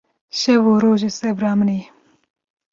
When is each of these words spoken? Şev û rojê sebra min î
Şev 0.39 0.63
û 0.73 0.75
rojê 0.83 1.11
sebra 1.19 1.51
min 1.57 1.69
î 1.77 1.79